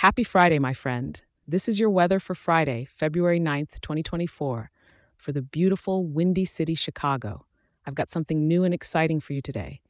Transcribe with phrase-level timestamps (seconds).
[0.00, 1.20] Happy Friday, my friend.
[1.46, 4.70] This is your weather for Friday, February 9th, 2024,
[5.18, 7.44] for the beautiful, windy city, Chicago.
[7.84, 9.82] I've got something new and exciting for you today.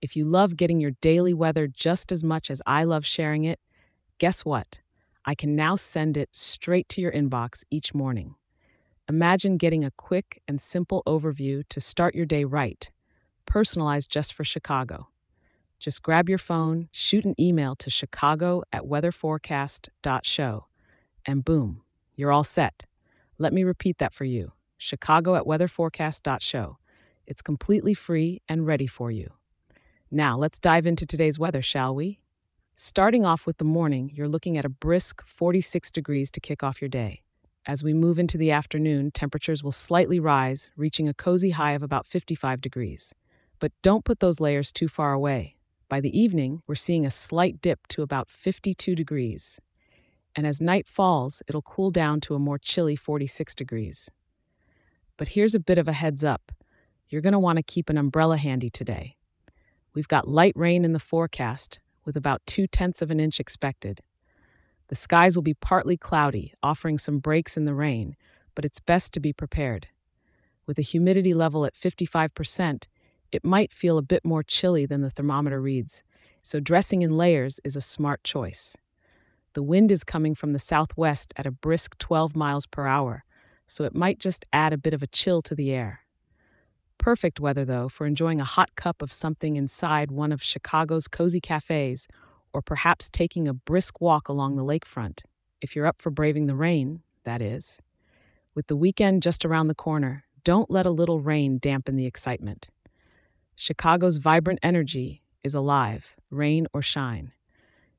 [0.00, 3.58] If you love getting your daily weather just as much as I love sharing it,
[4.18, 4.78] guess what?
[5.24, 8.36] I can now send it straight to your inbox each morning.
[9.08, 12.88] Imagine getting a quick and simple overview to start your day right,
[13.44, 15.08] personalized just for Chicago.
[15.78, 20.66] Just grab your phone, shoot an email to chicago at weatherforecast.show,
[21.26, 21.82] and boom,
[22.16, 22.84] you're all set.
[23.38, 26.78] Let me repeat that for you chicago at weatherforecast.show.
[27.26, 29.32] It's completely free and ready for you.
[30.10, 32.20] Now, let's dive into today's weather, shall we?
[32.74, 36.80] Starting off with the morning, you're looking at a brisk 46 degrees to kick off
[36.80, 37.22] your day.
[37.66, 41.82] As we move into the afternoon, temperatures will slightly rise, reaching a cozy high of
[41.82, 43.12] about 55 degrees.
[43.58, 45.57] But don't put those layers too far away.
[45.88, 49.58] By the evening, we're seeing a slight dip to about 52 degrees.
[50.36, 54.10] And as night falls, it'll cool down to a more chilly 46 degrees.
[55.16, 56.52] But here's a bit of a heads up
[57.10, 59.16] you're going to want to keep an umbrella handy today.
[59.94, 64.00] We've got light rain in the forecast, with about two tenths of an inch expected.
[64.88, 68.14] The skies will be partly cloudy, offering some breaks in the rain,
[68.54, 69.88] but it's best to be prepared.
[70.66, 72.88] With a humidity level at 55%,
[73.30, 76.02] it might feel a bit more chilly than the thermometer reads,
[76.42, 78.76] so dressing in layers is a smart choice.
[79.54, 83.24] The wind is coming from the southwest at a brisk 12 miles per hour,
[83.66, 86.00] so it might just add a bit of a chill to the air.
[86.96, 91.40] Perfect weather, though, for enjoying a hot cup of something inside one of Chicago's cozy
[91.40, 92.08] cafes,
[92.52, 95.22] or perhaps taking a brisk walk along the lakefront,
[95.60, 97.80] if you're up for braving the rain, that is.
[98.54, 102.68] With the weekend just around the corner, don't let a little rain dampen the excitement.
[103.60, 107.32] Chicago's vibrant energy is alive, rain or shine.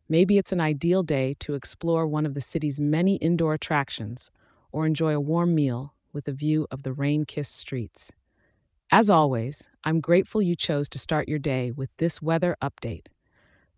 [0.08, 4.32] Maybe it's an ideal day to explore one of the city's many indoor attractions
[4.72, 8.14] or enjoy a warm meal with a view of the rain kissed streets.
[8.90, 13.08] As always, I'm grateful you chose to start your day with this weather update.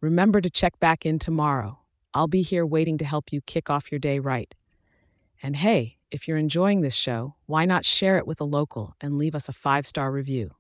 [0.02, 1.80] Remember to check back in tomorrow.
[2.14, 4.54] I'll be here waiting to help you kick off your day right.
[5.42, 9.18] And hey, if you're enjoying this show, why not share it with a local and
[9.18, 10.52] leave us a five star review?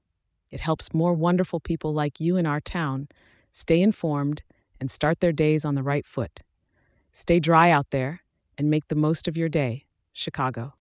[0.51, 3.07] It helps more wonderful people like you in our town
[3.51, 4.44] stay informed
[4.79, 6.41] and start their days on the right foot.
[7.12, 8.22] Stay dry out there
[8.57, 10.69] and make the most of your day, Chicago.